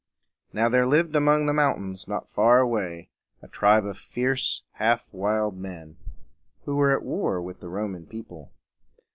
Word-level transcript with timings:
Now 0.51 0.67
there 0.67 0.87
lived 0.87 1.15
among 1.15 1.45
the 1.45 1.53
mountains, 1.53 2.07
not 2.07 2.27
far 2.27 2.57
away, 2.59 3.09
a 3.43 3.47
tribe 3.47 3.85
of 3.85 3.99
fierce, 3.99 4.63
half 4.79 5.13
wild 5.13 5.55
men, 5.59 5.97
who 6.65 6.75
were 6.75 6.91
at 6.97 7.03
war 7.05 7.39
with 7.39 7.59
the 7.59 7.69
Roman 7.69 8.07
people. 8.07 8.51